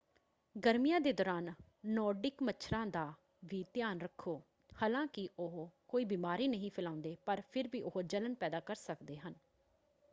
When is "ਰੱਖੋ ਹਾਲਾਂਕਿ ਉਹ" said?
4.01-5.69